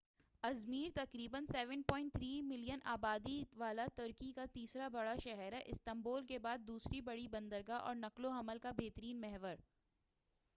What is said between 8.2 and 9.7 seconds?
و حمل کا بہترین محور۔